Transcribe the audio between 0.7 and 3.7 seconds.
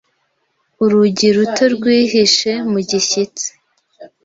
Urugi ruto rwihishe mu gishyitsi